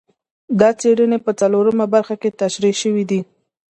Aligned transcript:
دا 0.59 0.69
څېړنې 0.79 1.19
په 1.25 1.31
څلورمه 1.39 1.85
برخه 1.93 2.15
کې 2.21 2.29
تشرېح 2.41 2.75
شوي 2.83 3.03
دي. 3.09 3.21